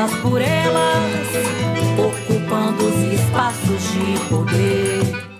elas 0.00 0.14
por 0.20 0.40
elas, 0.40 1.28
ocupando 1.98 2.86
os 2.86 3.12
espaços 3.12 3.82
de 3.92 4.28
poder. 4.30 5.30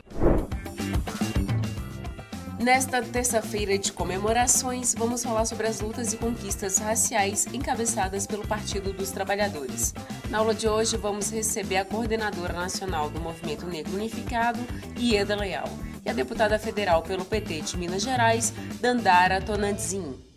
Nesta 2.59 3.01
terça-feira 3.01 3.79
de 3.79 3.91
comemorações, 3.91 4.95
vamos 4.95 5.25
falar 5.25 5.47
sobre 5.47 5.67
as 5.67 5.81
lutas 5.81 6.13
e 6.13 6.19
conquistas 6.19 6.77
raciais 6.77 7.47
encabeçadas 7.47 8.27
pelo 8.27 8.47
Partido 8.47 8.93
dos 8.93 9.11
Trabalhadores. 9.11 9.95
Na 10.29 10.39
aula 10.39 10.53
de 10.53 10.69
hoje, 10.69 10.99
vamos 10.99 11.31
receber 11.31 11.79
a 11.79 11.85
coordenadora 11.87 12.53
nacional 12.53 13.09
do 13.09 13.19
Movimento 13.19 13.67
Negro 13.67 13.95
Unificado, 13.95 14.61
Ieda 14.99 15.37
Leal, 15.37 15.71
e 16.05 16.11
a 16.11 16.13
deputada 16.13 16.59
federal 16.59 17.03
pelo 17.03 17.25
PT 17.25 17.63
de 17.63 17.79
Minas 17.79 18.03
Gerais, 18.03 18.53
Dandara 18.79 19.41
Tonantzin. 19.41 20.30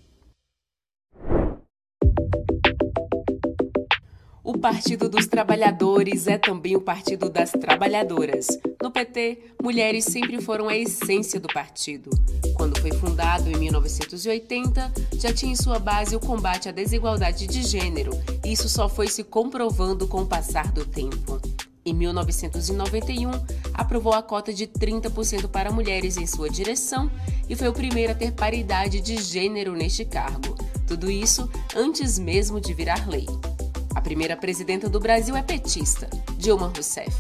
O 4.45 4.58
Partido 4.58 5.08
dos 5.08 5.25
Trabalhadores 5.25 6.27
é 6.27 6.38
também 6.38 6.75
o 6.75 6.81
Partido 6.81 7.30
das 7.30 7.49
Trabalhadoras. 7.52 8.47
No 8.81 8.91
PT, 8.91 9.38
mulheres 9.63 10.03
sempre 10.03 10.41
foram 10.41 10.67
a 10.67 10.75
essência 10.75 11.39
do 11.39 11.47
partido. 11.47 12.09
Quando 12.58 12.77
foi 12.81 12.91
fundado 12.91 13.50
em 13.50 13.55
1980, 13.55 14.91
já 15.13 15.31
tinha 15.31 15.53
em 15.53 15.55
sua 15.55 15.80
base 15.80 16.13
o 16.13 16.19
combate 16.19 16.67
à 16.67 16.73
desigualdade 16.73 17.47
de 17.47 17.63
gênero, 17.63 18.11
isso 18.44 18.67
só 18.67 18.89
foi 18.89 19.08
se 19.08 19.23
comprovando 19.23 20.09
com 20.09 20.23
o 20.23 20.28
passar 20.28 20.73
do 20.73 20.85
tempo. 20.85 21.39
Em 21.85 21.94
1991, 21.94 23.31
aprovou 23.73 24.12
a 24.12 24.22
cota 24.22 24.53
de 24.53 24.68
30% 24.68 25.47
para 25.47 25.72
mulheres 25.72 26.18
em 26.18 26.28
sua 26.28 26.50
direção 26.50 27.09
e 27.47 27.56
foi 27.56 27.69
o 27.69 27.73
primeiro 27.73 28.12
a 28.12 28.16
ter 28.16 28.34
paridade 28.34 29.00
de 29.00 29.22
gênero 29.23 29.72
neste 29.72 30.03
cargo. 30.03 30.57
Tudo 30.85 31.09
isso 31.09 31.50
antes 31.73 32.19
mesmo 32.19 32.59
de 32.59 32.73
virar 32.73 33.07
lei. 33.07 33.25
Primeira 34.03 34.36
presidenta 34.36 34.90
do 34.90 35.00
Brasil 35.00 35.34
é 35.36 35.41
petista, 35.41 36.08
Dilma 36.38 36.68
Rousseff. 36.68 37.16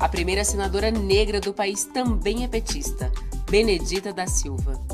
A 0.00 0.08
primeira 0.08 0.44
senadora 0.44 0.90
negra 0.90 1.40
do 1.40 1.54
país 1.54 1.84
também 1.84 2.42
é 2.44 2.48
petista, 2.48 3.12
Benedita 3.48 4.12
da 4.12 4.26
Silva. 4.26 4.84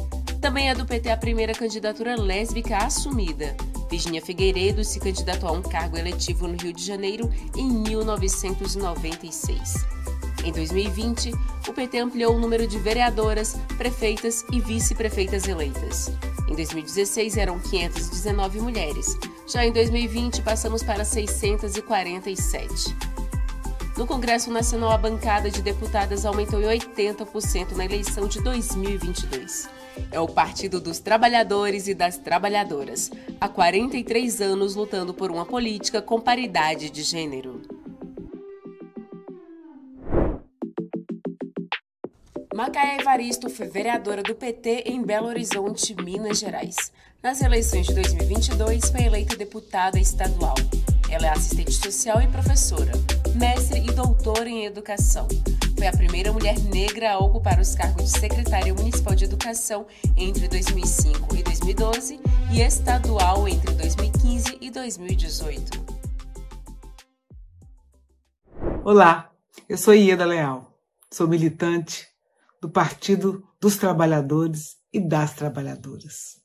Também 0.41 0.69
é 0.69 0.75
do 0.75 0.84
PT 0.84 1.11
a 1.11 1.17
primeira 1.17 1.55
candidatura 1.55 2.15
lésbica 2.15 2.77
assumida. 2.77 3.57
Virginia 3.91 4.21
Figueiredo 4.21 4.84
se 4.84 5.01
candidatou 5.01 5.49
a 5.49 5.53
um 5.53 5.63
cargo 5.63 5.97
eletivo 5.97 6.47
no 6.47 6.63
Rio 6.63 6.75
de 6.75 6.84
Janeiro 6.84 7.31
em 7.57 7.67
1996. 7.67 9.87
Em 10.45 10.53
2020, 10.53 11.33
o 11.67 11.73
PT 11.73 12.01
ampliou 12.01 12.34
o 12.34 12.39
número 12.39 12.67
de 12.67 12.79
vereadoras, 12.79 13.57
prefeitas 13.79 14.45
e 14.53 14.61
vice-prefeitas 14.61 15.49
eleitas. 15.49 16.13
Em 16.49 16.55
2016 16.55 17.39
eram 17.39 17.59
519 17.59 18.61
mulheres. 18.61 19.17
Já 19.47 19.65
em 19.65 19.72
2020 19.72 20.43
passamos 20.43 20.82
para 20.82 21.05
647. 21.05 22.97
No 23.97 24.06
Congresso 24.06 24.50
Nacional, 24.50 24.91
a 24.91 24.99
bancada 24.99 25.50
de 25.50 25.62
deputadas 25.62 26.25
aumentou 26.25 26.60
em 26.60 26.65
80% 26.65 27.72
na 27.72 27.84
eleição 27.84 28.27
de 28.27 28.43
2022. 28.43 29.69
É 30.10 30.19
o 30.19 30.27
Partido 30.27 30.81
dos 30.81 30.99
Trabalhadores 30.99 31.87
e 31.87 31.94
das 31.94 32.16
Trabalhadoras, 32.16 33.10
há 33.41 33.49
43 33.49 34.41
anos 34.41 34.75
lutando 34.75 35.15
por 35.15 35.31
uma 35.31 35.44
política 35.44 36.03
com 36.03 36.21
paridade 36.21 36.91
de 36.91 37.03
gênero. 37.03 37.60
Macaé 42.54 43.00
Evaristo 43.00 43.50
foi 43.50 43.66
vereadora 43.66 44.22
do 44.22 44.32
PT 44.32 44.84
em 44.87 45.03
Belo 45.03 45.26
Horizonte, 45.26 45.92
Minas 46.00 46.38
Gerais. 46.38 46.92
Nas 47.20 47.42
eleições 47.42 47.84
de 47.84 47.94
2022, 47.94 48.92
foi 48.92 49.03
eleita 49.06 49.34
deputada 49.34 49.98
estadual. 49.98 50.54
Ela 51.10 51.26
é 51.26 51.31
assistente 51.31 51.72
social 51.72 52.22
e 52.22 52.28
professora, 52.28 52.92
mestre 53.34 53.81
e 53.81 53.91
doutora 53.91 54.48
em 54.48 54.66
educação. 54.66 55.26
Foi 55.76 55.88
a 55.88 55.92
primeira 55.97 56.32
mulher 56.32 56.56
negra 56.60 57.15
a 57.15 57.19
ocupar 57.19 57.59
os 57.59 57.75
cargos 57.75 58.12
de 58.12 58.20
secretária 58.20 58.72
municipal 58.72 59.16
de 59.16 59.25
educação 59.25 59.84
entre 60.16 60.47
2005 60.47 61.34
e 61.34 61.42
2012 61.42 62.21
e 62.53 62.60
estadual 62.60 63.48
entre 63.48 63.75
2015 63.75 64.59
e 64.60 64.71
2018. 64.71 65.84
Olá, 68.84 69.32
eu 69.69 69.76
sou 69.76 69.92
Ieda 69.92 70.25
Leal, 70.25 70.72
sou 71.10 71.26
militante 71.26 72.14
do 72.65 72.71
Partido 72.71 73.47
dos 73.61 73.77
Trabalhadores 73.77 74.79
e 74.91 74.99
das 74.99 75.35
Trabalhadoras. 75.35 76.41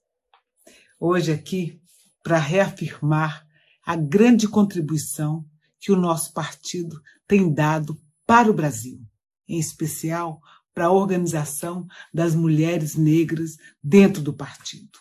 Hoje 1.00 1.32
aqui 1.32 1.82
para 2.22 2.38
reafirmar 2.38 3.48
a 3.86 3.96
grande 3.96 4.46
contribuição 4.46 5.50
que 5.80 5.94
o 5.94 5.96
nosso 5.96 6.34
partido 6.34 7.02
tem 7.26 7.54
dado 7.54 7.98
para 8.28 8.52
o 8.52 8.54
Brasil, 8.54 9.02
em 9.48 9.58
especial 9.58 10.42
para 10.74 10.88
a 10.88 10.92
organização 10.92 11.88
das 12.14 12.36
mulheres 12.36 12.96
negras 12.96 13.56
dentro 13.82 14.22
do 14.22 14.34
partido. 14.34 15.00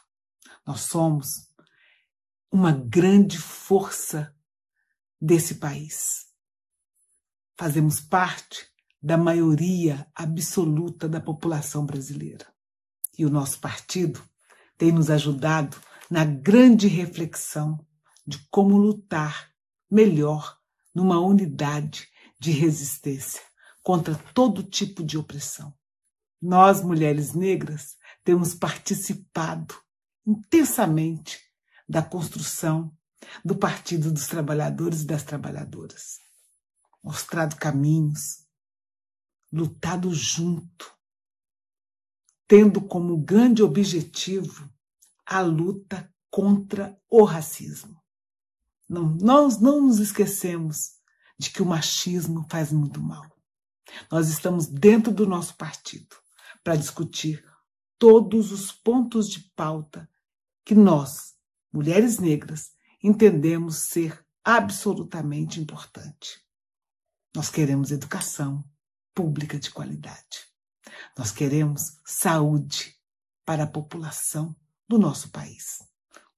Nós 0.65 0.83
somos 0.83 1.49
uma 2.49 2.71
grande 2.71 3.39
força 3.39 4.33
desse 5.21 5.57
país. 5.57 6.27
Fazemos 7.57 8.01
parte 8.01 8.69
da 9.03 9.17
maioria 9.17 10.07
absoluta 10.15 11.09
da 11.09 11.21
população 11.21 11.87
brasileira. 11.87 12.47
E 13.17 13.25
o 13.25 13.31
nosso 13.31 13.61
partido 13.61 14.23
tem 14.77 14.93
nos 14.93 15.11
ajudado 15.11 15.77
na 16.11 16.25
grande 16.25 16.87
reflexão 16.87 17.85
de 18.27 18.39
como 18.51 18.77
lutar 18.77 19.51
melhor 19.91 20.59
numa 20.95 21.19
unidade 21.21 22.09
de 22.39 22.51
resistência 22.51 23.43
contra 23.83 24.15
todo 24.35 24.63
tipo 24.63 25.03
de 25.03 25.17
opressão. 25.17 25.75
Nós, 26.41 26.83
mulheres 26.83 27.35
negras, 27.35 27.97
temos 28.23 28.55
participado 28.55 29.75
intensamente 30.27 31.41
da 31.89 32.03
construção 32.03 32.93
do 33.45 33.57
Partido 33.57 34.13
dos 34.13 34.27
Trabalhadores 34.27 35.03
e 35.03 35.07
das 35.07 35.23
Trabalhadoras, 35.23 36.19
mostrado 37.03 37.57
caminhos, 37.57 38.47
lutado 39.53 40.13
junto, 40.15 40.93
tendo 42.47 42.81
como 42.81 43.17
grande 43.17 43.63
objetivo 43.63 44.69
a 45.25 45.41
luta 45.41 46.13
contra 46.31 46.99
o 47.11 47.25
racismo. 47.25 48.03
Não, 48.89 49.15
nós 49.17 49.59
não 49.59 49.83
nos 49.83 49.99
esquecemos 49.99 50.93
de 51.39 51.51
que 51.51 51.63
o 51.63 51.67
machismo 51.67 52.47
faz 52.51 52.73
muito 52.73 53.01
mal. 53.01 53.25
Nós 54.11 54.29
estamos 54.29 54.67
dentro 54.67 55.13
do 55.13 55.27
nosso 55.27 55.55
partido 55.57 56.17
para 56.63 56.77
discutir 56.77 57.45
todos 57.99 58.53
os 58.53 58.73
pontos 58.73 59.29
de 59.29 59.41
pauta 59.55 60.09
que 60.65 60.75
nós, 60.75 61.35
mulheres 61.73 62.19
negras, 62.19 62.73
entendemos 63.03 63.77
ser 63.77 64.25
absolutamente 64.45 65.61
importante. 65.61 66.41
Nós 67.35 67.51
queremos 67.51 67.91
educação, 67.91 68.65
pública 69.19 69.59
de 69.59 69.69
qualidade. 69.73 70.47
Nós 71.19 71.33
queremos 71.33 71.99
saúde 72.05 72.95
para 73.45 73.65
a 73.65 73.67
população 73.67 74.55
do 74.89 74.97
nosso 74.97 75.31
país. 75.31 75.83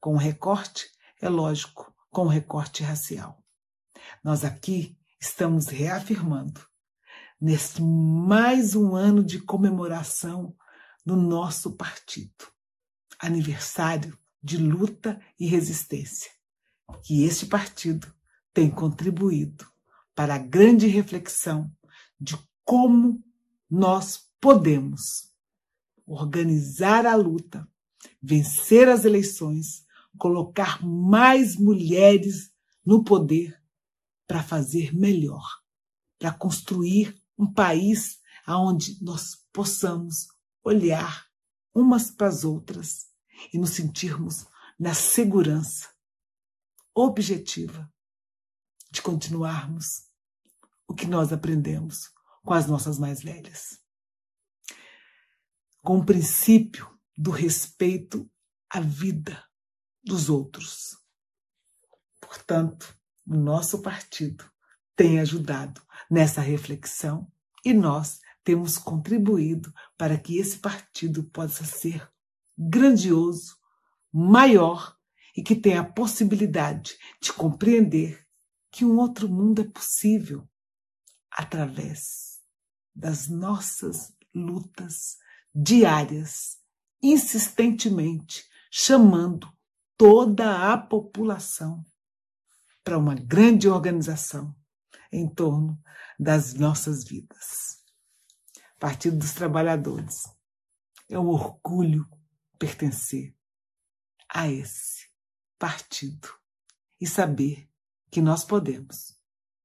Com 0.01 0.17
recorte, 0.17 0.91
é 1.21 1.29
lógico, 1.29 1.95
com 2.11 2.27
recorte 2.27 2.83
racial. 2.83 3.45
Nós 4.25 4.47
aqui 4.47 4.99
estamos 5.21 5.67
reafirmando, 5.67 6.67
neste 7.39 7.83
mais 7.83 8.75
um 8.75 8.97
ano 8.97 9.23
de 9.23 9.41
comemoração 9.41 10.57
do 11.05 11.17
nosso 11.17 11.77
partido, 11.77 12.47
aniversário 13.19 14.19
de 14.43 14.57
luta 14.57 15.21
e 15.39 15.47
resistência, 15.47 16.31
que 17.03 17.25
este 17.25 17.45
partido 17.45 18.11
tem 18.55 18.71
contribuído 18.71 19.71
para 20.15 20.37
a 20.37 20.39
grande 20.39 20.87
reflexão 20.87 21.71
de 22.19 22.39
como 22.71 23.21
nós 23.69 24.31
podemos 24.41 25.35
organizar 26.07 27.05
a 27.05 27.17
luta, 27.17 27.69
vencer 28.23 28.89
as 28.89 29.05
eleições, 29.05 29.85
colocar 30.17 30.81
mais 30.81 31.57
mulheres 31.57 32.53
no 32.87 33.03
poder 33.03 33.61
para 34.25 34.41
fazer 34.41 34.95
melhor, 34.95 35.45
para 36.17 36.33
construir 36.33 37.21
um 37.37 37.53
país 37.53 38.21
onde 38.47 39.03
nós 39.03 39.35
possamos 39.53 40.29
olhar 40.63 41.27
umas 41.75 42.09
para 42.09 42.29
as 42.29 42.45
outras 42.45 43.09
e 43.53 43.59
nos 43.59 43.71
sentirmos 43.71 44.47
na 44.79 44.95
segurança 44.95 45.89
objetiva 46.95 47.93
de 48.93 49.03
continuarmos 49.03 50.05
o 50.87 50.95
que 50.95 51.09
nós 51.09 51.33
aprendemos 51.33 52.13
com 52.45 52.55
as 52.55 52.67
nossas 52.67 52.99
mais 52.99 53.23
velhas. 53.23 53.79
Com 55.83 55.99
o 55.99 56.05
princípio 56.05 56.89
do 57.17 57.31
respeito 57.31 58.31
à 58.69 58.81
vida 58.81 59.43
dos 60.03 60.29
outros. 60.29 60.97
Portanto, 62.21 62.97
o 63.27 63.35
nosso 63.37 63.83
partido 63.83 64.45
tem 64.97 65.21
ajudado 65.21 65.83
nessa 66.11 66.41
reflexão 66.41 67.31
e 67.65 67.73
nós 67.73 68.21
temos 68.43 68.79
contribuído 68.79 69.73
para 69.97 70.19
que 70.19 70.39
esse 70.39 70.59
partido 70.59 71.25
possa 71.25 71.65
ser 71.65 72.11
grandioso, 72.57 73.57
maior 74.13 74.97
e 75.37 75.43
que 75.43 75.55
tenha 75.55 75.81
a 75.81 75.93
possibilidade 75.93 76.97
de 77.21 77.33
compreender 77.33 78.27
que 78.71 78.85
um 78.85 78.99
outro 78.99 79.29
mundo 79.29 79.63
é 79.63 79.69
possível 79.69 80.49
através 81.31 82.30
das 82.95 83.29
nossas 83.29 84.13
lutas 84.35 85.17
diárias, 85.55 86.59
insistentemente 87.03 88.49
chamando 88.71 89.51
toda 89.97 90.73
a 90.73 90.79
população 90.79 91.85
para 92.85 92.99
uma 92.99 93.15
grande 93.15 93.69
organização 93.69 94.55
em 95.13 95.29
torno 95.29 95.83
das 96.19 96.55
nossas 96.55 97.05
vidas. 97.05 97.81
Partido 98.79 99.19
dos 99.19 99.33
Trabalhadores. 99.33 100.23
É 101.09 101.19
um 101.19 101.27
orgulho 101.27 102.09
pertencer 102.59 103.37
a 104.29 104.49
esse 104.49 105.09
partido 105.59 106.29
e 107.01 107.07
saber 107.07 107.69
que 108.11 108.23
nós 108.23 108.45
podemos, 108.45 109.19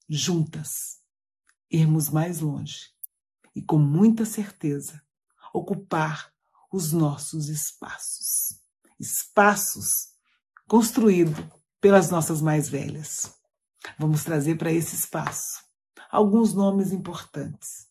juntas, 0.10 1.02
irmos 1.70 2.10
mais 2.10 2.40
longe 2.40 2.95
e 3.56 3.62
com 3.62 3.80
muita 3.80 4.26
certeza 4.26 5.02
ocupar 5.54 6.34
os 6.72 6.92
nossos 6.92 7.48
espaços. 7.48 8.60
Espaços 9.00 10.10
construídos 10.68 11.44
pelas 11.80 12.10
nossas 12.10 12.42
mais 12.42 12.68
velhas. 12.68 13.34
Vamos 13.98 14.24
trazer 14.24 14.58
para 14.58 14.72
esse 14.72 14.96
espaço 14.96 15.64
alguns 16.12 16.54
nomes 16.54 16.92
importantes 16.92 17.88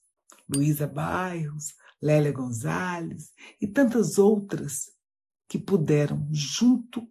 Luísa 0.49 0.87
Bairros, 0.87 1.75
Lélia 2.01 2.33
Gonzalez 2.33 3.33
e 3.61 3.67
tantas 3.67 4.19
outras 4.19 4.91
que 5.49 5.59
puderam, 5.59 6.29
junto 6.31 7.09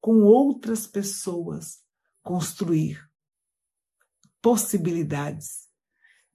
com 0.00 0.22
outras 0.22 0.86
pessoas, 0.86 1.80
construir 2.22 3.08
possibilidades 4.40 5.68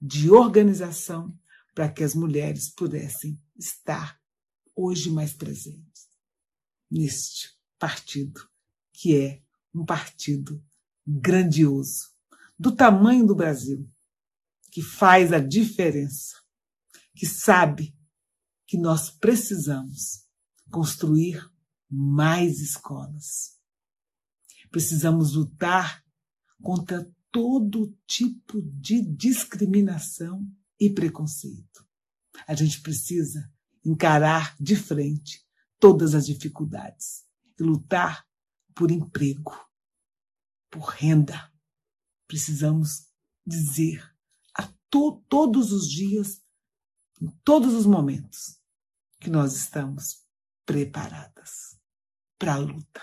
de 0.00 0.30
organização 0.30 1.38
para 1.78 1.88
que 1.88 2.02
as 2.02 2.12
mulheres 2.12 2.68
pudessem 2.68 3.40
estar 3.56 4.20
hoje 4.74 5.12
mais 5.12 5.32
presentes 5.32 6.08
neste 6.90 7.56
partido, 7.78 8.50
que 8.92 9.16
é 9.16 9.40
um 9.72 9.84
partido 9.84 10.60
grandioso, 11.06 12.10
do 12.58 12.74
tamanho 12.74 13.24
do 13.24 13.32
Brasil, 13.32 13.88
que 14.72 14.82
faz 14.82 15.32
a 15.32 15.38
diferença, 15.38 16.34
que 17.14 17.24
sabe 17.24 17.96
que 18.66 18.76
nós 18.76 19.08
precisamos 19.08 20.26
construir 20.72 21.48
mais 21.88 22.58
escolas. 22.58 23.56
Precisamos 24.68 25.34
lutar 25.34 26.04
contra 26.60 27.08
todo 27.30 27.96
tipo 28.04 28.60
de 28.62 29.00
discriminação 29.00 30.44
e 30.80 30.90
preconceito. 30.90 31.86
A 32.46 32.54
gente 32.54 32.80
precisa 32.80 33.52
encarar 33.84 34.56
de 34.60 34.76
frente 34.76 35.46
todas 35.78 36.14
as 36.14 36.26
dificuldades 36.26 37.24
e 37.58 37.62
lutar 37.62 38.26
por 38.74 38.90
emprego, 38.90 39.54
por 40.70 40.82
renda. 40.82 41.52
Precisamos 42.26 43.08
dizer 43.46 44.18
to, 44.90 45.22
todos 45.28 45.72
os 45.72 45.88
dias, 45.88 46.42
em 47.20 47.28
todos 47.44 47.74
os 47.74 47.86
momentos, 47.86 48.60
que 49.20 49.30
nós 49.30 49.54
estamos 49.54 50.24
preparadas 50.64 51.78
para 52.38 52.54
a 52.54 52.58
luta. 52.58 53.02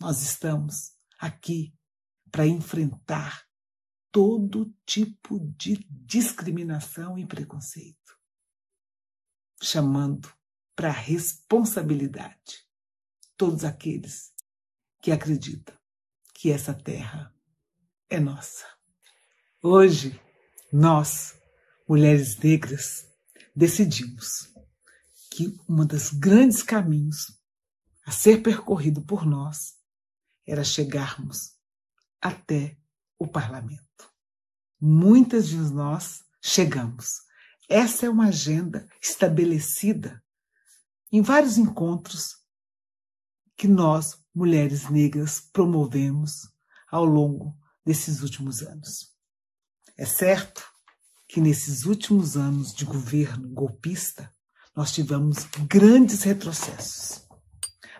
Nós 0.00 0.22
estamos 0.22 0.92
aqui 1.18 1.76
para 2.30 2.46
enfrentar 2.46 3.46
todo 4.14 4.72
tipo 4.86 5.40
de 5.58 5.84
discriminação 5.90 7.18
e 7.18 7.26
preconceito, 7.26 8.16
chamando 9.60 10.32
para 10.76 10.92
responsabilidade 10.92 12.64
todos 13.36 13.64
aqueles 13.64 14.32
que 15.02 15.10
acreditam 15.10 15.76
que 16.32 16.52
essa 16.52 16.72
terra 16.72 17.34
é 18.08 18.20
nossa. 18.20 18.64
Hoje 19.60 20.20
nós, 20.72 21.36
mulheres 21.88 22.38
negras, 22.38 23.08
decidimos 23.52 24.48
que 25.28 25.58
um 25.68 25.84
dos 25.84 26.10
grandes 26.10 26.62
caminhos 26.62 27.36
a 28.06 28.12
ser 28.12 28.44
percorrido 28.44 29.04
por 29.04 29.26
nós 29.26 29.74
era 30.46 30.62
chegarmos 30.62 31.58
até 32.20 32.78
o 33.24 33.28
parlamento. 33.28 33.82
Muitas 34.80 35.48
de 35.48 35.56
nós 35.56 36.22
chegamos. 36.42 37.22
Essa 37.68 38.06
é 38.06 38.10
uma 38.10 38.28
agenda 38.28 38.86
estabelecida 39.00 40.22
em 41.10 41.22
vários 41.22 41.56
encontros 41.56 42.36
que 43.56 43.66
nós, 43.66 44.18
mulheres 44.34 44.90
negras, 44.90 45.40
promovemos 45.40 46.48
ao 46.90 47.04
longo 47.04 47.56
desses 47.84 48.20
últimos 48.20 48.62
anos. 48.62 49.12
É 49.96 50.04
certo 50.04 50.62
que 51.28 51.40
nesses 51.40 51.84
últimos 51.84 52.36
anos 52.36 52.74
de 52.74 52.84
governo 52.84 53.48
golpista 53.48 54.30
nós 54.76 54.92
tivemos 54.92 55.44
grandes 55.66 56.22
retrocessos, 56.22 57.26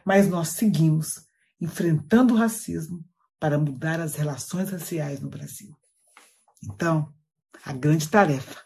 mas 0.05 0.29
nós 0.29 0.49
seguimos 0.51 1.25
enfrentando 1.61 2.35
o 2.35 2.37
racismo 2.37 3.05
para 3.45 3.59
mudar 3.59 4.01
as 4.01 4.15
relações 4.15 4.71
raciais 4.71 5.21
no 5.21 5.29
Brasil. 5.29 5.79
Então, 6.63 7.15
a 7.63 7.75
grande 7.75 8.09
tarefa 8.09 8.65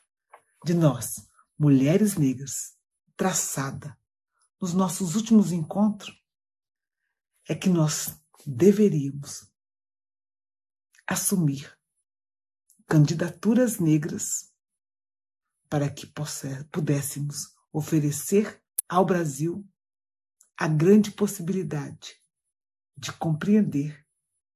de 0.64 0.72
nós, 0.72 1.28
mulheres 1.58 2.14
negras, 2.14 2.76
traçada 3.16 3.98
nos 4.60 4.72
nossos 4.74 5.16
últimos 5.16 5.50
encontros, 5.50 6.16
é 7.48 7.56
que 7.56 7.68
nós 7.68 8.22
deveríamos 8.46 9.52
assumir 11.08 11.76
candidaturas 12.86 13.80
negras 13.80 14.52
para 15.68 15.90
que 15.90 16.06
pudéssemos 16.70 17.52
oferecer 17.72 18.62
ao 18.88 19.04
Brasil 19.04 19.68
a 20.56 20.68
grande 20.68 21.10
possibilidade 21.10 22.14
de 22.96 23.10
compreender 23.14 24.06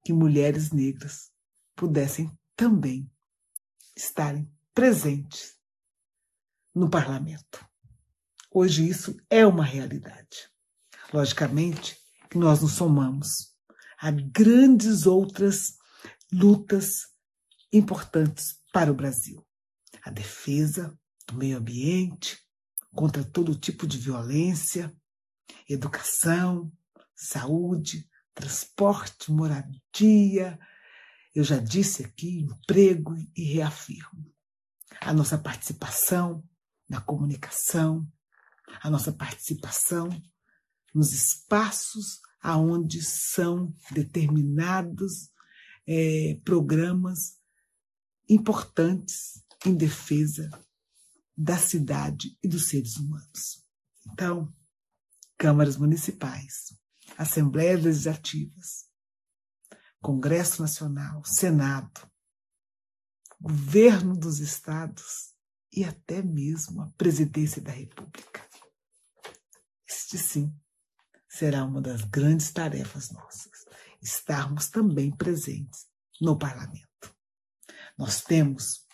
que 0.03 0.11
mulheres 0.13 0.71
negras 0.71 1.31
pudessem 1.75 2.31
também 2.55 3.09
estarem 3.95 4.51
presentes 4.73 5.55
no 6.73 6.89
parlamento. 6.89 7.65
Hoje 8.51 8.87
isso 8.87 9.15
é 9.29 9.45
uma 9.45 9.63
realidade. 9.63 10.49
Logicamente 11.13 11.97
que 12.29 12.37
nós 12.37 12.61
nos 12.61 12.73
somamos 12.73 13.53
a 13.97 14.11
grandes 14.11 15.05
outras 15.05 15.77
lutas 16.31 17.07
importantes 17.71 18.59
para 18.73 18.91
o 18.91 18.95
Brasil. 18.95 19.45
A 20.03 20.09
defesa 20.09 20.97
do 21.27 21.35
meio 21.35 21.57
ambiente, 21.57 22.37
contra 22.93 23.23
todo 23.23 23.57
tipo 23.57 23.87
de 23.87 23.97
violência, 23.97 24.93
educação, 25.69 26.71
saúde, 27.15 28.09
transporte, 28.33 29.31
moradia. 29.31 30.59
Eu 31.33 31.43
já 31.43 31.57
disse 31.57 32.03
aqui, 32.03 32.39
emprego 32.39 33.15
e 33.35 33.43
reafirmo. 33.53 34.31
A 35.01 35.13
nossa 35.13 35.37
participação 35.37 36.43
na 36.87 37.01
comunicação, 37.01 38.07
a 38.81 38.89
nossa 38.89 39.11
participação 39.11 40.09
nos 40.93 41.11
espaços 41.11 42.19
aonde 42.41 43.01
são 43.01 43.73
determinados 43.91 45.31
é, 45.87 46.39
programas 46.43 47.37
importantes 48.29 49.43
em 49.65 49.73
defesa 49.73 50.49
da 51.35 51.57
cidade 51.57 52.37
e 52.43 52.47
dos 52.47 52.67
seres 52.67 52.97
humanos. 52.97 53.63
Então, 54.11 54.53
câmaras 55.37 55.77
municipais, 55.77 56.77
assembleias 57.17 57.83
legislativas, 57.83 58.85
Congresso 60.01 60.61
Nacional, 60.61 61.23
Senado, 61.23 62.09
governo 63.39 64.15
dos 64.15 64.39
estados 64.39 65.33
e 65.71 65.83
até 65.83 66.21
mesmo 66.21 66.81
a 66.81 66.91
presidência 66.97 67.61
da 67.61 67.71
República. 67.71 68.47
Este 69.87 70.17
sim 70.17 70.55
será 71.27 71.63
uma 71.65 71.81
das 71.81 72.03
grandes 72.03 72.51
tarefas 72.51 73.11
nossas, 73.11 73.65
estarmos 74.01 74.69
também 74.69 75.15
presentes 75.15 75.87
no 76.21 76.37
parlamento. 76.37 77.15
Nós 77.97 78.21
temos 78.21 78.85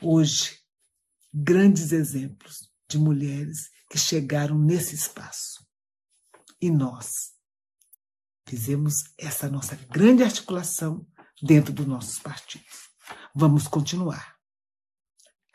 hoje 0.00 0.58
grandes 1.32 1.92
exemplos 1.92 2.70
de 2.88 2.98
mulheres 2.98 3.70
que 3.90 3.98
chegaram 3.98 4.58
nesse 4.58 4.94
espaço. 4.94 5.66
E 6.60 6.70
nós 6.70 7.33
fizemos 8.46 9.04
essa 9.18 9.48
nossa 9.48 9.76
grande 9.90 10.22
articulação 10.22 11.06
dentro 11.42 11.72
dos 11.72 11.86
nossos 11.86 12.18
partidos. 12.18 12.90
Vamos 13.34 13.66
continuar. 13.66 14.36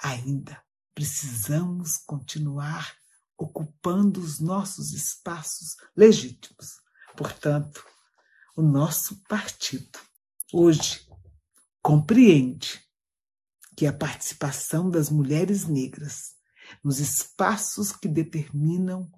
Ainda 0.01 0.61
precisamos 0.93 1.97
continuar 1.97 2.93
ocupando 3.37 4.19
os 4.19 4.39
nossos 4.39 4.91
espaços 4.91 5.77
legítimos. 5.95 6.81
Portanto, 7.15 7.85
o 8.55 8.61
nosso 8.61 9.23
partido 9.23 9.97
hoje 10.51 11.07
compreende 11.81 12.81
que 13.77 13.87
a 13.87 13.93
participação 13.93 14.89
das 14.89 15.09
mulheres 15.09 15.65
negras 15.65 16.35
nos 16.83 16.99
espaços 16.99 17.93
que 17.93 18.09
determinam 18.09 19.09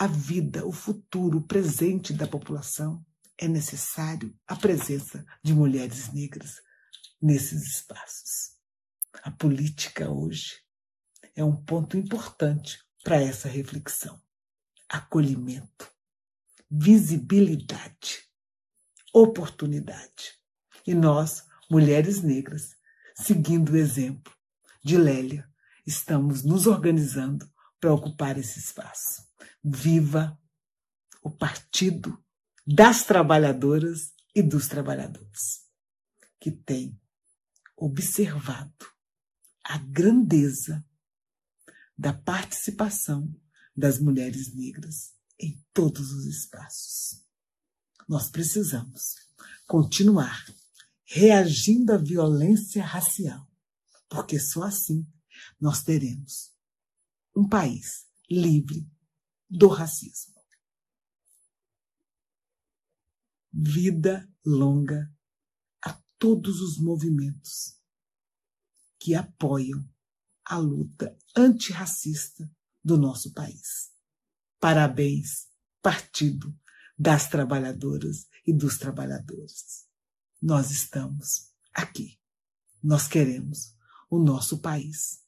a 0.00 0.06
vida, 0.06 0.66
o 0.66 0.72
futuro, 0.72 1.40
o 1.40 1.46
presente 1.46 2.14
da 2.14 2.26
população, 2.26 3.04
é 3.36 3.46
necessário 3.46 4.34
a 4.46 4.56
presença 4.56 5.26
de 5.44 5.52
mulheres 5.52 6.10
negras 6.10 6.54
nesses 7.20 7.66
espaços. 7.66 8.52
A 9.22 9.30
política 9.30 10.10
hoje 10.10 10.54
é 11.36 11.44
um 11.44 11.54
ponto 11.54 11.98
importante 11.98 12.82
para 13.04 13.20
essa 13.20 13.46
reflexão. 13.46 14.18
Acolhimento, 14.88 15.92
visibilidade, 16.70 18.22
oportunidade. 19.12 20.32
E 20.86 20.94
nós, 20.94 21.44
mulheres 21.70 22.22
negras, 22.22 22.74
seguindo 23.14 23.72
o 23.72 23.76
exemplo 23.76 24.34
de 24.82 24.96
Lélia, 24.96 25.46
estamos 25.86 26.42
nos 26.42 26.66
organizando 26.66 27.46
para 27.78 27.92
ocupar 27.92 28.38
esse 28.38 28.58
espaço. 28.58 29.29
Viva 29.62 30.38
o 31.22 31.30
Partido 31.30 32.22
das 32.66 33.04
Trabalhadoras 33.04 34.12
e 34.34 34.42
dos 34.42 34.68
Trabalhadores, 34.68 35.66
que 36.38 36.50
tem 36.50 36.98
observado 37.76 38.86
a 39.64 39.78
grandeza 39.78 40.84
da 41.96 42.12
participação 42.12 43.34
das 43.76 43.98
mulheres 43.98 44.54
negras 44.54 45.14
em 45.38 45.62
todos 45.72 46.12
os 46.12 46.26
espaços. 46.26 47.24
Nós 48.08 48.30
precisamos 48.30 49.16
continuar 49.66 50.44
reagindo 51.04 51.92
à 51.92 51.96
violência 51.96 52.84
racial, 52.84 53.46
porque 54.08 54.38
só 54.38 54.64
assim 54.64 55.06
nós 55.60 55.82
teremos 55.82 56.52
um 57.36 57.48
país 57.48 58.06
livre 58.30 58.88
do 59.50 59.68
racismo. 59.68 60.34
Vida 63.52 64.30
longa 64.44 65.12
a 65.82 66.00
todos 66.18 66.60
os 66.60 66.78
movimentos 66.78 67.76
que 68.98 69.14
apoiam 69.14 69.84
a 70.44 70.56
luta 70.56 71.18
antirracista 71.36 72.48
do 72.82 72.96
nosso 72.96 73.32
país. 73.32 73.90
Parabéns, 74.60 75.48
Partido 75.82 76.56
das 76.96 77.28
Trabalhadoras 77.28 78.28
e 78.46 78.52
dos 78.52 78.78
Trabalhadores 78.78 79.90
nós 80.40 80.70
estamos 80.70 81.52
aqui. 81.74 82.18
Nós 82.82 83.06
queremos 83.06 83.76
o 84.08 84.18
nosso 84.18 84.58
país 84.58 85.22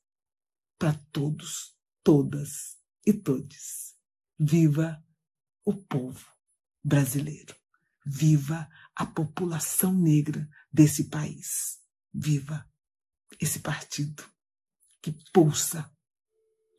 para 0.78 0.94
todos, 1.12 1.76
todas 2.02 2.78
e 3.04 3.12
todes. 3.12 3.94
Viva 4.38 5.02
o 5.64 5.74
povo 5.74 6.26
brasileiro. 6.84 7.54
Viva 8.04 8.68
a 8.94 9.06
população 9.06 9.92
negra 9.92 10.48
desse 10.72 11.04
país. 11.04 11.78
Viva 12.12 12.68
esse 13.40 13.60
partido 13.60 14.24
que 15.00 15.12
pulsa 15.32 15.90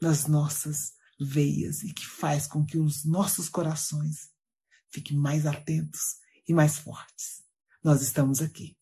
nas 0.02 0.28
nossas 0.28 0.94
veias 1.20 1.82
e 1.84 1.94
que 1.94 2.06
faz 2.06 2.48
com 2.48 2.66
que 2.66 2.78
os 2.78 3.06
nossos 3.06 3.48
corações 3.48 4.30
fiquem 4.90 5.18
mais 5.18 5.46
atentos 5.46 6.18
e 6.48 6.54
mais 6.54 6.78
fortes 6.78 7.44
nós 7.84 8.02
estamos 8.02 8.42
aqui. 8.42 8.78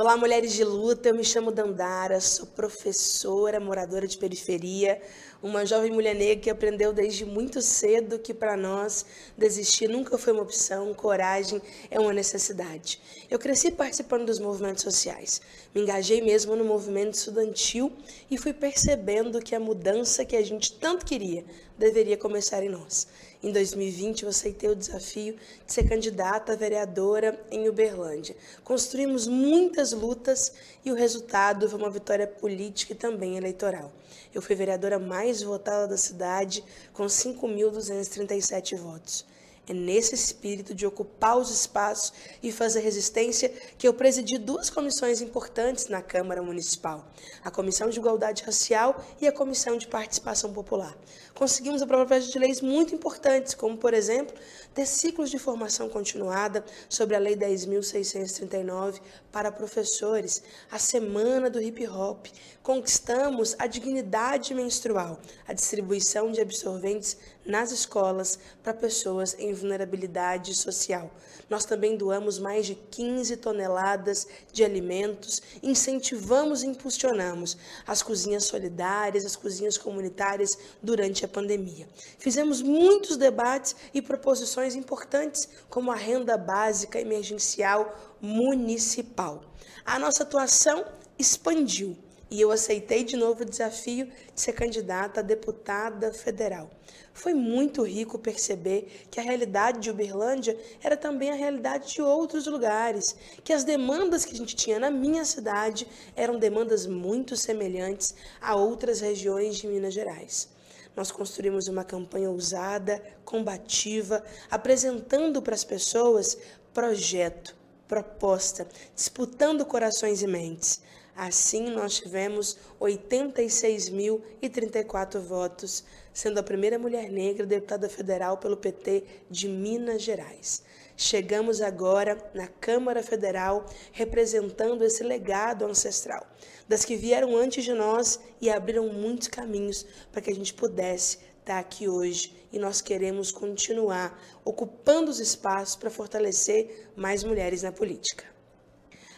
Olá, 0.00 0.16
mulheres 0.16 0.52
de 0.52 0.62
luta. 0.62 1.08
Eu 1.08 1.14
me 1.16 1.24
chamo 1.24 1.50
Dandara, 1.50 2.20
sou 2.20 2.46
professora, 2.46 3.58
moradora 3.58 4.06
de 4.06 4.16
periferia, 4.16 5.02
uma 5.42 5.66
jovem 5.66 5.90
mulher 5.90 6.14
negra 6.14 6.36
que 6.36 6.48
aprendeu 6.48 6.92
desde 6.92 7.24
muito 7.24 7.60
cedo 7.60 8.16
que 8.16 8.32
para 8.32 8.56
nós 8.56 9.04
desistir 9.36 9.88
nunca 9.88 10.16
foi 10.16 10.32
uma 10.32 10.44
opção, 10.44 10.94
coragem 10.94 11.60
é 11.90 11.98
uma 11.98 12.12
necessidade. 12.12 13.00
Eu 13.28 13.40
cresci 13.40 13.72
participando 13.72 14.26
dos 14.26 14.38
movimentos 14.38 14.84
sociais, 14.84 15.40
me 15.74 15.80
engajei 15.80 16.22
mesmo 16.22 16.54
no 16.54 16.64
movimento 16.64 17.14
estudantil 17.14 17.90
e 18.30 18.38
fui 18.38 18.52
percebendo 18.52 19.40
que 19.40 19.52
a 19.52 19.58
mudança 19.58 20.24
que 20.24 20.36
a 20.36 20.44
gente 20.44 20.74
tanto 20.74 21.04
queria 21.04 21.44
deveria 21.78 22.16
começar 22.16 22.62
em 22.62 22.68
nós. 22.68 23.06
Em 23.42 23.52
2020, 23.52 24.24
eu 24.24 24.28
aceitei 24.28 24.68
o 24.68 24.74
desafio 24.74 25.36
de 25.64 25.72
ser 25.72 25.88
candidata 25.88 26.52
a 26.52 26.56
vereadora 26.56 27.40
em 27.50 27.68
Uberlândia. 27.68 28.36
Construímos 28.64 29.28
muitas 29.28 29.92
lutas 29.92 30.52
e 30.84 30.90
o 30.90 30.94
resultado 30.94 31.68
foi 31.68 31.78
uma 31.78 31.90
vitória 31.90 32.26
política 32.26 32.92
e 32.92 32.96
também 32.96 33.36
eleitoral. 33.36 33.92
Eu 34.34 34.42
fui 34.42 34.56
vereadora 34.56 34.98
mais 34.98 35.42
votada 35.42 35.86
da 35.86 35.96
cidade, 35.96 36.64
com 36.92 37.06
5.237 37.06 38.76
votos. 38.76 39.24
É 39.68 39.74
nesse 39.74 40.14
espírito 40.14 40.74
de 40.74 40.86
ocupar 40.86 41.36
os 41.36 41.50
espaços 41.50 42.14
e 42.42 42.50
fazer 42.50 42.80
resistência 42.80 43.50
que 43.76 43.86
eu 43.86 43.92
presidi 43.92 44.38
duas 44.38 44.70
comissões 44.70 45.20
importantes 45.20 45.88
na 45.88 46.00
Câmara 46.00 46.42
Municipal: 46.42 47.06
a 47.44 47.50
Comissão 47.50 47.90
de 47.90 47.98
Igualdade 47.98 48.42
Racial 48.44 49.04
e 49.20 49.26
a 49.26 49.32
Comissão 49.32 49.76
de 49.76 49.86
Participação 49.86 50.54
Popular. 50.54 50.96
Conseguimos 51.38 51.80
aprovar 51.80 52.18
de 52.18 52.36
leis 52.36 52.60
muito 52.60 52.96
importantes, 52.96 53.54
como, 53.54 53.78
por 53.78 53.94
exemplo, 53.94 54.34
ter 54.74 54.84
ciclos 54.84 55.30
de 55.30 55.38
formação 55.38 55.88
continuada 55.88 56.64
sobre 56.88 57.14
a 57.14 57.18
Lei 57.20 57.36
10.639 57.36 59.00
para 59.30 59.52
professores, 59.52 60.42
a 60.68 60.80
Semana 60.80 61.48
do 61.48 61.62
Hip 61.62 61.86
Hop. 61.86 62.26
Conquistamos 62.60 63.54
a 63.56 63.68
dignidade 63.68 64.52
menstrual, 64.52 65.20
a 65.46 65.52
distribuição 65.52 66.32
de 66.32 66.40
absorventes 66.40 67.16
nas 67.46 67.70
escolas 67.70 68.38
para 68.62 68.74
pessoas 68.74 69.34
em 69.38 69.54
vulnerabilidade 69.54 70.52
social. 70.54 71.10
Nós 71.48 71.64
também 71.64 71.96
doamos 71.96 72.38
mais 72.38 72.66
de 72.66 72.74
15 72.74 73.36
toneladas 73.38 74.26
de 74.52 74.62
alimentos, 74.62 75.40
incentivamos 75.62 76.62
e 76.62 76.66
impulsionamos 76.66 77.56
as 77.86 78.02
cozinhas 78.02 78.44
solidárias, 78.44 79.24
as 79.24 79.34
cozinhas 79.34 79.78
comunitárias 79.78 80.58
durante 80.82 81.24
a 81.24 81.27
pandemia. 81.28 81.88
Fizemos 82.18 82.60
muitos 82.62 83.16
debates 83.16 83.76
e 83.94 84.02
proposições 84.02 84.74
importantes, 84.74 85.48
como 85.68 85.90
a 85.90 85.96
renda 85.96 86.36
básica 86.36 87.00
emergencial 87.00 88.16
municipal. 88.20 89.42
A 89.84 89.98
nossa 89.98 90.22
atuação 90.22 90.84
expandiu 91.18 91.96
e 92.30 92.40
eu 92.40 92.50
aceitei 92.50 93.04
de 93.04 93.16
novo 93.16 93.42
o 93.42 93.46
desafio 93.46 94.06
de 94.34 94.40
ser 94.40 94.52
candidata 94.52 95.20
a 95.20 95.22
deputada 95.22 96.12
federal. 96.12 96.70
Foi 97.12 97.34
muito 97.34 97.82
rico 97.82 98.18
perceber 98.18 99.06
que 99.10 99.18
a 99.18 99.22
realidade 99.22 99.80
de 99.80 99.90
Uberlândia 99.90 100.56
era 100.82 100.96
também 100.96 101.30
a 101.30 101.34
realidade 101.34 101.94
de 101.94 102.02
outros 102.02 102.46
lugares, 102.46 103.16
que 103.42 103.52
as 103.52 103.64
demandas 103.64 104.24
que 104.24 104.34
a 104.34 104.36
gente 104.36 104.54
tinha 104.54 104.78
na 104.78 104.90
minha 104.90 105.24
cidade 105.24 105.86
eram 106.14 106.38
demandas 106.38 106.86
muito 106.86 107.36
semelhantes 107.36 108.14
a 108.40 108.54
outras 108.54 109.00
regiões 109.00 109.56
de 109.56 109.66
Minas 109.66 109.94
Gerais. 109.94 110.48
Nós 110.96 111.10
construímos 111.10 111.68
uma 111.68 111.84
campanha 111.84 112.30
ousada, 112.30 113.02
combativa, 113.24 114.22
apresentando 114.50 115.40
para 115.40 115.54
as 115.54 115.64
pessoas 115.64 116.36
projeto, 116.72 117.54
proposta, 117.86 118.66
disputando 118.94 119.64
corações 119.64 120.22
e 120.22 120.26
mentes. 120.26 120.82
Assim, 121.16 121.70
nós 121.70 121.96
tivemos 121.96 122.58
86.034 122.80 125.18
votos, 125.18 125.82
sendo 126.12 126.38
a 126.38 126.44
primeira 126.44 126.78
mulher 126.78 127.10
negra 127.10 127.44
deputada 127.44 127.88
federal 127.88 128.38
pelo 128.38 128.56
PT 128.56 129.02
de 129.28 129.48
Minas 129.48 130.02
Gerais. 130.02 130.62
Chegamos 131.00 131.60
agora 131.62 132.18
na 132.34 132.48
Câmara 132.48 133.04
Federal 133.04 133.64
representando 133.92 134.82
esse 134.82 135.04
legado 135.04 135.64
ancestral, 135.64 136.26
das 136.66 136.84
que 136.84 136.96
vieram 136.96 137.36
antes 137.36 137.62
de 137.62 137.72
nós 137.72 138.18
e 138.40 138.50
abriram 138.50 138.88
muitos 138.88 139.28
caminhos 139.28 139.86
para 140.10 140.20
que 140.20 140.28
a 140.28 140.34
gente 140.34 140.52
pudesse 140.52 141.18
estar 141.38 141.60
aqui 141.60 141.88
hoje. 141.88 142.36
E 142.52 142.58
nós 142.58 142.80
queremos 142.80 143.30
continuar 143.30 144.20
ocupando 144.44 145.08
os 145.08 145.20
espaços 145.20 145.76
para 145.76 145.88
fortalecer 145.88 146.90
mais 146.96 147.22
mulheres 147.22 147.62
na 147.62 147.70
política. 147.70 148.24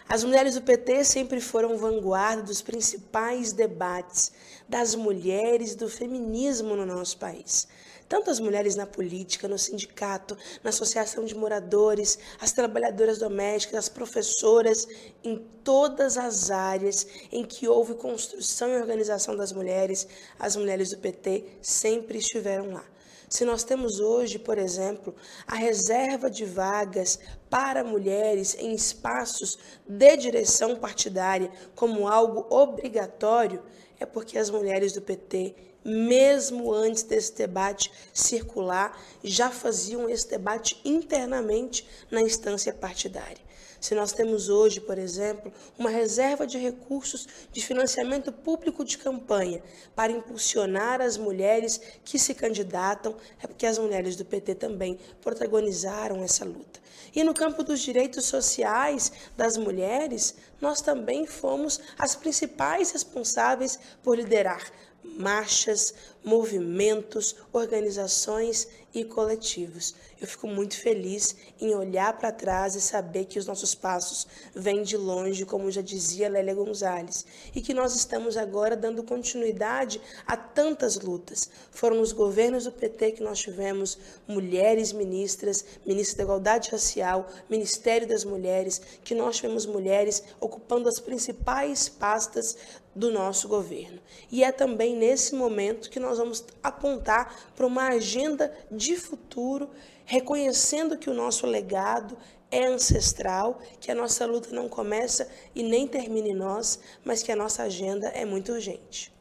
As 0.07 0.23
mulheres 0.23 0.57
do 0.57 0.63
PT 0.63 1.05
sempre 1.05 1.41
foram 1.41 1.79
vanguarda 1.79 2.43
dos 2.43 2.61
principais 2.61 3.55
debates 3.55 4.33
das 4.69 4.95
mulheres 4.95 5.75
do 5.75 5.89
feminismo 5.89 6.77
no 6.77 6.85
nosso 6.85 7.17
país. 7.17 7.67
Tanto 8.11 8.29
as 8.29 8.41
mulheres 8.41 8.75
na 8.75 8.87
política, 8.87 9.47
no 9.47 9.57
sindicato, 9.57 10.37
na 10.65 10.71
associação 10.71 11.25
de 11.25 11.33
moradores, 11.33 12.19
as 12.41 12.51
trabalhadoras 12.51 13.19
domésticas, 13.19 13.79
as 13.79 13.89
professoras, 13.89 14.85
em 15.23 15.39
todas 15.63 16.19
as 16.19 16.51
áreas 16.51 17.07
em 17.31 17.45
que 17.45 17.69
houve 17.69 17.95
construção 17.95 18.69
e 18.69 18.81
organização 18.81 19.37
das 19.37 19.53
mulheres, 19.53 20.09
as 20.41 20.57
mulheres 20.57 20.91
do 20.91 20.99
PT 20.99 21.45
sempre 21.63 22.19
estiveram 22.19 22.73
lá. 22.73 22.85
Se 23.29 23.45
nós 23.45 23.63
temos 23.63 24.01
hoje, 24.01 24.41
por 24.41 24.59
exemplo, 24.59 25.15
a 25.47 25.55
reserva 25.55 26.29
de 26.29 26.45
vagas 26.45 27.17
para 27.49 27.85
mulheres 27.85 28.57
em 28.59 28.75
espaços 28.75 29.57
de 29.87 30.17
direção 30.17 30.75
partidária 30.75 31.49
como 31.77 32.09
algo 32.09 32.45
obrigatório, 32.51 33.63
é 34.01 34.05
porque 34.05 34.37
as 34.37 34.51
mulheres 34.51 34.93
do 34.93 35.01
PT, 35.01 35.70
mesmo 35.85 36.73
antes 36.73 37.03
desse 37.03 37.35
debate 37.35 37.93
circular, 38.13 38.99
já 39.23 39.51
faziam 39.51 40.09
esse 40.09 40.29
debate 40.29 40.81
internamente 40.85 41.87
na 42.11 42.21
instância 42.21 42.73
partidária. 42.73 43.51
Se 43.81 43.95
nós 43.95 44.13
temos 44.13 44.51
hoje, 44.51 44.79
por 44.79 44.99
exemplo, 44.99 45.51
uma 45.79 45.89
reserva 45.89 46.47
de 46.47 46.59
recursos 46.59 47.27
de 47.51 47.65
financiamento 47.65 48.31
público 48.31 48.85
de 48.85 48.99
campanha 48.99 49.63
para 49.97 50.13
impulsionar 50.13 51.01
as 51.01 51.17
mulheres 51.17 51.81
que 52.05 52.19
se 52.19 52.35
candidatam, 52.35 53.17
é 53.43 53.47
porque 53.47 53.65
as 53.65 53.79
mulheres 53.79 54.17
do 54.17 54.25
PT 54.25 54.57
também 54.57 54.99
protagonizaram 55.23 56.23
essa 56.23 56.45
luta. 56.45 56.79
E 57.15 57.25
no 57.25 57.33
campo 57.33 57.65
dos 57.65 57.81
direitos 57.81 58.27
sociais 58.27 59.11
das 59.35 59.57
mulheres, 59.57 60.35
nós 60.61 60.83
também 60.83 61.27
fomos 61.27 61.81
as 61.99 62.15
principais 62.15 62.91
responsáveis 62.91 63.79
por 64.03 64.17
liderar 64.17 64.71
marchas, 65.03 65.95
movimentos, 66.25 67.37
organizações 67.53 68.69
e 68.93 69.05
coletivos. 69.05 69.95
Eu 70.21 70.27
fico 70.27 70.47
muito 70.47 70.77
feliz 70.77 71.37
em 71.61 71.75
olhar 71.75 72.19
para 72.19 72.33
trás 72.33 72.75
e 72.75 72.81
saber 72.81 73.25
que 73.25 73.39
os 73.39 73.47
nossos 73.47 73.75
passos 73.75 74.27
vêm 74.55 74.83
de 74.83 74.97
longe, 74.97 75.47
como 75.47 75.71
já 75.71 75.81
dizia 75.81 76.29
Lélia 76.29 76.55
Gonzalez, 76.55 77.25
e 77.55 77.61
que 77.63 77.73
nós 77.73 77.95
estamos 77.95 78.37
agora 78.37 78.77
dando 78.77 79.03
continuidade 79.03 80.01
a 80.27 80.37
tantas 80.37 80.97
lutas. 80.97 81.49
Foram 81.71 81.97
nos 81.97 82.13
governos 82.13 82.65
do 82.65 82.73
PT 82.73 83.13
que 83.13 83.23
nós 83.23 83.39
tivemos 83.39 83.97
mulheres 84.27 84.93
ministras, 84.93 85.65
ministra 85.87 86.19
da 86.19 86.25
Igualdade 86.25 86.71
Racial, 86.71 87.29
Ministério 87.49 88.07
das 88.07 88.25
Mulheres, 88.25 88.81
que 89.05 89.15
nós 89.15 89.37
tivemos 89.37 89.65
mulheres 89.65 90.23
ocupando 90.41 90.89
as 90.89 90.99
principais 90.99 91.89
pastas 91.89 92.57
do 92.95 93.11
nosso 93.11 93.49
governo. 93.49 94.01
E 94.31 94.43
é 94.43 94.51
também 94.51 94.97
nesse 94.97 95.35
momento 95.35 95.91
que 95.91 96.01
nós 96.01 96.19
vamos 96.19 96.45
apontar 96.63 97.53
para 97.55 97.67
uma 97.67 97.89
agenda 97.89 98.53
de 98.71 98.97
futuro, 98.97 99.71
reconhecendo 100.05 100.99
que 100.99 101.11
o 101.11 101.15
nosso 101.15 101.47
legado 101.47 102.17
é 102.51 102.67
ancestral, 102.67 103.61
que 103.81 103.91
a 103.91 103.95
nossa 103.95 104.27
luta 104.27 104.51
não 104.51 104.69
começa 104.69 105.29
e 105.55 105.63
nem 105.63 105.87
termina 105.87 106.29
em 106.29 106.35
nós, 106.35 106.81
mas 107.05 107.23
que 107.23 107.31
a 107.31 107.37
nossa 107.37 107.63
agenda 107.63 108.09
é 108.09 108.25
muito 108.25 108.53
urgente. 108.53 109.13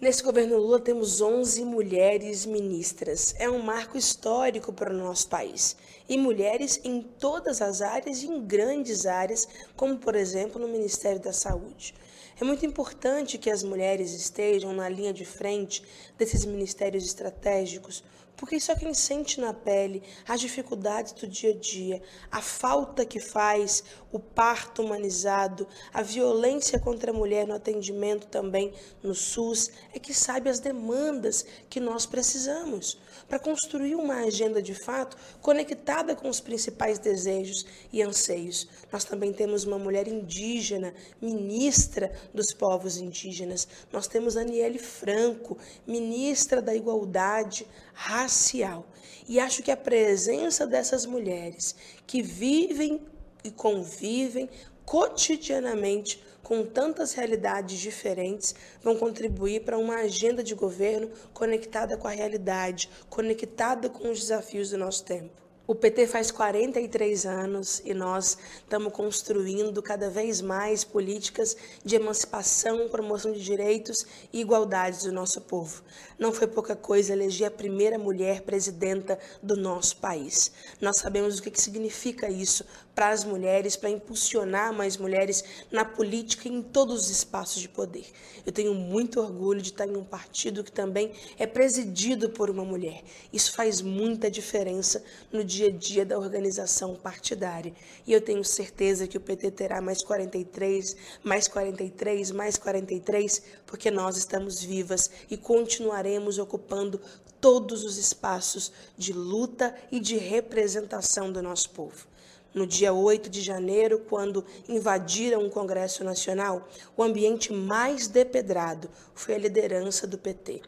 Nesse 0.00 0.22
governo 0.22 0.56
Lula 0.56 0.80
temos 0.80 1.20
11 1.20 1.62
mulheres 1.62 2.46
ministras. 2.46 3.34
É 3.38 3.50
um 3.50 3.58
marco 3.58 3.98
histórico 3.98 4.72
para 4.72 4.94
o 4.94 4.96
nosso 4.96 5.28
país. 5.28 5.76
E 6.08 6.16
mulheres 6.16 6.80
em 6.82 7.02
todas 7.02 7.60
as 7.60 7.82
áreas 7.82 8.22
e 8.22 8.26
em 8.26 8.40
grandes 8.40 9.04
áreas, 9.04 9.46
como 9.76 9.98
por 9.98 10.16
exemplo 10.16 10.58
no 10.58 10.68
Ministério 10.68 11.20
da 11.20 11.34
Saúde. 11.34 11.94
É 12.40 12.44
muito 12.44 12.64
importante 12.64 13.36
que 13.36 13.50
as 13.50 13.62
mulheres 13.62 14.14
estejam 14.14 14.72
na 14.72 14.88
linha 14.88 15.12
de 15.12 15.26
frente 15.26 15.84
desses 16.16 16.46
ministérios 16.46 17.04
estratégicos, 17.04 18.02
porque 18.36 18.56
isso 18.56 18.72
é 18.72 18.76
quem 18.76 18.94
sente 18.94 19.40
na 19.40 19.52
pele 19.52 20.02
as 20.26 20.40
dificuldades 20.40 21.12
do 21.12 21.26
dia 21.26 21.50
a 21.50 21.56
dia, 21.56 22.02
a 22.30 22.40
falta 22.40 23.04
que 23.04 23.20
faz 23.20 23.84
o 24.12 24.18
parto 24.18 24.82
humanizado, 24.82 25.66
a 25.92 26.02
violência 26.02 26.78
contra 26.78 27.10
a 27.10 27.14
mulher 27.14 27.46
no 27.46 27.54
atendimento 27.54 28.26
também 28.26 28.72
no 29.02 29.14
SUS, 29.14 29.70
é 29.94 29.98
que 29.98 30.12
sabe 30.12 30.50
as 30.50 30.58
demandas 30.58 31.44
que 31.68 31.80
nós 31.80 32.06
precisamos 32.06 32.98
para 33.28 33.38
construir 33.38 33.94
uma 33.94 34.16
agenda 34.24 34.60
de 34.60 34.74
fato 34.74 35.16
conectada 35.40 36.16
com 36.16 36.28
os 36.28 36.40
principais 36.40 36.98
desejos 36.98 37.64
e 37.92 38.02
anseios. 38.02 38.68
Nós 38.90 39.04
também 39.04 39.32
temos 39.32 39.64
uma 39.64 39.78
mulher 39.78 40.08
indígena, 40.08 40.92
ministra 41.20 42.12
dos 42.34 42.52
povos 42.52 42.96
indígenas. 42.96 43.68
Nós 43.92 44.08
temos 44.08 44.36
Aniele 44.36 44.78
Franco, 44.78 45.56
ministra 45.86 46.60
da 46.60 46.74
Igualdade 46.74 47.66
Racial. 47.92 48.86
E 49.28 49.38
acho 49.38 49.62
que 49.62 49.70
a 49.70 49.76
presença 49.76 50.66
dessas 50.66 51.06
mulheres 51.06 51.74
que 52.06 52.22
vivem 52.22 53.00
e 53.44 53.50
convivem 53.50 54.48
cotidianamente 54.84 56.22
com 56.50 56.64
tantas 56.64 57.12
realidades 57.12 57.78
diferentes, 57.78 58.56
vão 58.82 58.96
contribuir 58.96 59.64
para 59.64 59.78
uma 59.78 59.98
agenda 59.98 60.42
de 60.42 60.52
governo 60.52 61.08
conectada 61.32 61.96
com 61.96 62.08
a 62.08 62.10
realidade, 62.10 62.90
conectada 63.08 63.88
com 63.88 64.10
os 64.10 64.18
desafios 64.18 64.70
do 64.70 64.76
nosso 64.76 65.04
tempo. 65.04 65.30
O 65.70 65.74
PT 65.76 66.08
faz 66.08 66.32
43 66.32 67.24
anos 67.26 67.80
e 67.84 67.94
nós 67.94 68.36
estamos 68.56 68.92
construindo 68.92 69.80
cada 69.80 70.10
vez 70.10 70.40
mais 70.40 70.82
políticas 70.82 71.56
de 71.84 71.94
emancipação, 71.94 72.88
promoção 72.88 73.30
de 73.30 73.40
direitos 73.40 74.04
e 74.32 74.40
igualdades 74.40 75.04
do 75.04 75.12
nosso 75.12 75.40
povo. 75.42 75.80
Não 76.18 76.32
foi 76.32 76.48
pouca 76.48 76.74
coisa 76.74 77.12
eleger 77.12 77.46
a 77.46 77.52
primeira 77.52 78.00
mulher 78.00 78.40
presidenta 78.40 79.16
do 79.40 79.56
nosso 79.56 79.98
país. 79.98 80.50
Nós 80.80 80.96
sabemos 80.96 81.38
o 81.38 81.42
que 81.44 81.60
significa 81.60 82.28
isso 82.28 82.64
para 83.00 83.14
as 83.14 83.24
mulheres, 83.24 83.76
para 83.76 83.88
impulsionar 83.88 84.74
mais 84.74 84.98
mulheres 84.98 85.42
na 85.72 85.86
política 85.86 86.46
e 86.46 86.52
em 86.52 86.60
todos 86.60 87.04
os 87.04 87.08
espaços 87.08 87.62
de 87.62 87.66
poder. 87.66 88.04
Eu 88.44 88.52
tenho 88.52 88.74
muito 88.74 89.18
orgulho 89.18 89.62
de 89.62 89.70
estar 89.70 89.86
em 89.86 89.96
um 89.96 90.04
partido 90.04 90.62
que 90.62 90.70
também 90.70 91.10
é 91.38 91.46
presidido 91.46 92.28
por 92.28 92.50
uma 92.50 92.62
mulher. 92.62 93.02
Isso 93.32 93.54
faz 93.54 93.80
muita 93.80 94.30
diferença 94.30 95.02
no 95.32 95.42
dia 95.42 95.68
a 95.68 95.70
dia 95.70 96.04
da 96.04 96.18
organização 96.18 96.94
partidária. 96.94 97.72
E 98.06 98.12
eu 98.12 98.20
tenho 98.20 98.44
certeza 98.44 99.06
que 99.06 99.16
o 99.16 99.20
PT 99.20 99.52
terá 99.52 99.80
mais 99.80 100.02
43, 100.02 100.94
mais 101.24 101.48
43, 101.48 102.32
mais 102.32 102.58
43, 102.58 103.42
porque 103.64 103.90
nós 103.90 104.18
estamos 104.18 104.62
vivas 104.62 105.10
e 105.30 105.38
continuaremos 105.38 106.38
ocupando 106.38 107.00
todos 107.40 107.82
os 107.82 107.96
espaços 107.96 108.70
de 108.98 109.14
luta 109.14 109.74
e 109.90 109.98
de 109.98 110.18
representação 110.18 111.32
do 111.32 111.42
nosso 111.42 111.70
povo. 111.70 112.09
No 112.52 112.66
dia 112.66 112.92
8 112.92 113.30
de 113.30 113.40
janeiro, 113.40 114.00
quando 114.08 114.44
invadiram 114.68 115.46
o 115.46 115.50
Congresso 115.50 116.02
Nacional, 116.02 116.68
o 116.96 117.02
ambiente 117.02 117.52
mais 117.52 118.08
depedrado 118.08 118.90
foi 119.14 119.34
a 119.34 119.38
liderança 119.38 120.06
do 120.06 120.18
PT. 120.18 120.60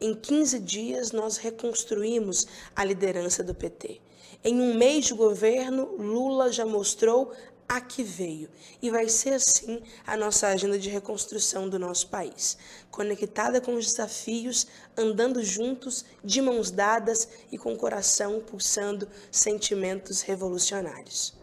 Em 0.00 0.14
15 0.14 0.58
dias, 0.58 1.12
nós 1.12 1.36
reconstruímos 1.36 2.46
a 2.74 2.84
liderança 2.84 3.44
do 3.44 3.54
PT. 3.54 4.00
Em 4.44 4.60
um 4.60 4.74
mês 4.74 5.06
de 5.06 5.14
governo, 5.14 5.96
Lula 5.96 6.52
já 6.52 6.64
mostrou 6.64 7.32
a 7.68 7.80
que 7.80 8.02
veio. 8.02 8.48
E 8.80 8.90
vai 8.90 9.08
ser 9.08 9.34
assim 9.34 9.82
a 10.06 10.16
nossa 10.16 10.48
agenda 10.48 10.78
de 10.78 10.88
reconstrução 10.88 11.68
do 11.68 11.78
nosso 11.78 12.08
país, 12.08 12.56
conectada 12.90 13.60
com 13.60 13.74
os 13.74 13.86
desafios, 13.86 14.66
andando 14.96 15.44
juntos, 15.44 16.04
de 16.24 16.40
mãos 16.40 16.70
dadas 16.70 17.28
e 17.52 17.58
com 17.58 17.74
o 17.74 17.76
coração 17.76 18.40
pulsando 18.40 19.06
sentimentos 19.30 20.22
revolucionários. 20.22 21.36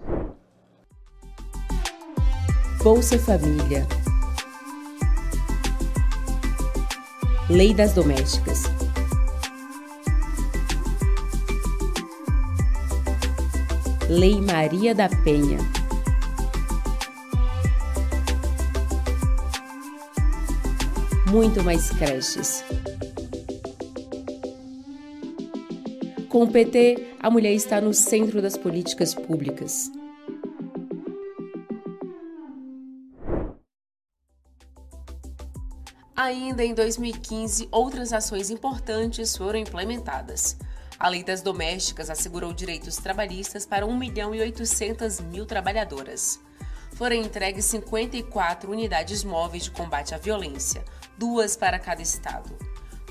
Bolsa 2.84 3.18
Família. 3.20 3.88
Lei 7.50 7.74
das 7.74 7.94
Domésticas. 7.94 8.64
Lei 14.08 14.40
Maria 14.40 14.94
da 14.94 15.10
Penha. 15.24 15.85
Muito 21.28 21.64
mais 21.64 21.90
creches. 21.90 22.64
Com 26.30 26.44
o 26.44 26.52
PT, 26.52 27.16
a 27.20 27.30
mulher 27.30 27.54
está 27.54 27.80
no 27.80 27.94
centro 27.94 28.42
das 28.42 28.58
políticas 28.58 29.16
públicas. 29.16 29.92
Ainda 36.16 36.64
em 36.64 36.74
2015, 36.74 37.68
outras 37.72 38.14
ações 38.14 38.50
importantes 38.50 39.36
foram 39.36 39.60
implementadas. 39.60 40.58
A 40.98 41.10
Lei 41.10 41.24
das 41.24 41.42
Domésticas 41.42 42.10
assegurou 42.10 42.54
direitos 42.54 42.96
trabalhistas 42.98 43.66
para 43.66 43.86
1 43.86 43.98
milhão 43.98 44.34
e 44.34 44.40
800 44.40 45.20
mil 45.22 45.46
trabalhadoras. 45.46 46.40
Foram 46.94 47.18
entregues 47.18 47.66
54 47.66 48.72
unidades 48.72 49.24
móveis 49.24 49.66
de 49.66 49.72
combate 49.72 50.16
à 50.16 50.18
violência, 50.18 50.84
duas 51.18 51.56
para 51.56 51.80
cada 51.80 52.02
estado. 52.02 52.54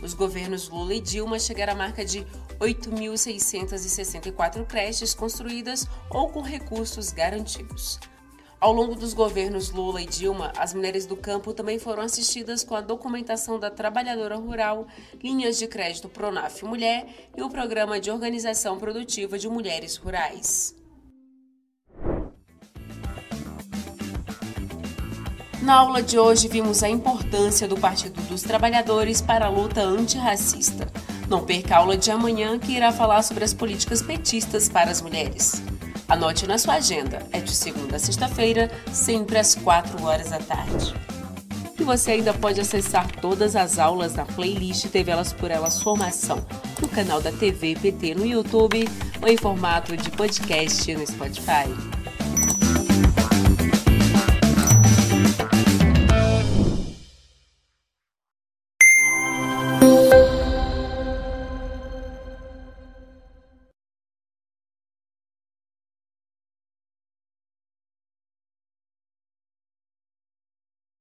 Os 0.02 0.14
governos 0.14 0.68
Lula 0.68 0.94
e 0.94 1.00
Dilma 1.00 1.38
chegaram 1.38 1.72
à 1.72 1.76
marca 1.76 2.04
de 2.04 2.26
8.664 2.60 4.66
creches 4.66 5.14
construídas 5.14 5.88
ou 6.10 6.28
com 6.28 6.42
recursos 6.42 7.10
garantidos. 7.10 7.98
Ao 8.60 8.72
longo 8.72 8.94
dos 8.94 9.12
governos 9.12 9.70
Lula 9.70 10.00
e 10.00 10.06
Dilma, 10.06 10.52
as 10.56 10.72
mulheres 10.72 11.06
do 11.06 11.16
campo 11.16 11.52
também 11.52 11.78
foram 11.78 12.02
assistidas 12.02 12.64
com 12.64 12.74
a 12.74 12.80
documentação 12.80 13.58
da 13.58 13.70
trabalhadora 13.70 14.36
rural, 14.36 14.86
linhas 15.22 15.58
de 15.58 15.66
crédito 15.66 16.08
Pronaf 16.08 16.64
Mulher 16.64 17.28
e 17.36 17.42
o 17.42 17.50
Programa 17.50 18.00
de 18.00 18.10
Organização 18.10 18.78
Produtiva 18.78 19.38
de 19.38 19.48
Mulheres 19.48 19.96
Rurais. 19.96 20.74
Na 25.64 25.76
aula 25.76 26.02
de 26.02 26.18
hoje 26.18 26.46
vimos 26.46 26.82
a 26.82 26.90
importância 26.90 27.66
do 27.66 27.74
Partido 27.74 28.20
dos 28.28 28.42
Trabalhadores 28.42 29.22
para 29.22 29.46
a 29.46 29.48
luta 29.48 29.80
antirracista. 29.80 30.86
Não 31.26 31.42
perca 31.42 31.74
a 31.74 31.78
aula 31.78 31.96
de 31.96 32.10
amanhã 32.10 32.58
que 32.58 32.72
irá 32.72 32.92
falar 32.92 33.22
sobre 33.22 33.44
as 33.44 33.54
políticas 33.54 34.02
petistas 34.02 34.68
para 34.68 34.90
as 34.90 35.00
mulheres. 35.00 35.62
Anote 36.06 36.46
na 36.46 36.58
sua 36.58 36.74
agenda, 36.74 37.26
é 37.32 37.40
de 37.40 37.50
segunda 37.50 37.96
a 37.96 37.98
sexta-feira, 37.98 38.70
sempre 38.92 39.38
às 39.38 39.54
4 39.54 40.04
horas 40.04 40.28
da 40.28 40.38
tarde. 40.38 40.94
E 41.80 41.82
você 41.82 42.10
ainda 42.10 42.34
pode 42.34 42.60
acessar 42.60 43.10
todas 43.22 43.56
as 43.56 43.78
aulas 43.78 44.14
na 44.14 44.26
playlist 44.26 44.88
TV 44.88 45.12
Elas 45.12 45.32
por 45.32 45.50
Elas 45.50 45.80
Formação, 45.80 46.44
no 46.78 46.88
canal 46.88 47.22
da 47.22 47.32
TV 47.32 47.74
PT 47.74 48.14
no 48.14 48.26
YouTube 48.26 48.86
ou 49.22 49.28
em 49.28 49.38
formato 49.38 49.96
de 49.96 50.10
podcast 50.10 50.94
no 50.94 51.06
Spotify. 51.06 51.72